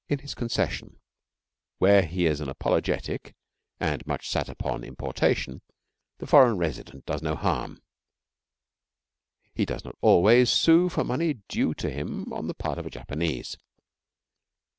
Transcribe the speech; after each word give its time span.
In 0.09 0.17
his 0.17 0.33
concession, 0.33 0.97
where 1.77 2.01
he 2.01 2.25
is 2.25 2.39
an 2.41 2.49
apologetic 2.49 3.35
and 3.79 4.03
much 4.07 4.27
sat 4.27 4.49
upon 4.49 4.83
importation, 4.83 5.61
the 6.17 6.25
foreign 6.25 6.57
resident 6.57 7.05
does 7.05 7.21
no 7.21 7.35
harm. 7.35 7.83
He 9.53 9.63
does 9.63 9.85
not 9.85 9.95
always 10.01 10.49
sue 10.49 10.89
for 10.89 11.03
money 11.03 11.35
due 11.47 11.75
to 11.75 11.91
him 11.91 12.33
on 12.33 12.47
the 12.47 12.55
part 12.55 12.79
of 12.79 12.87
a 12.87 12.89
Japanese. 12.89 13.57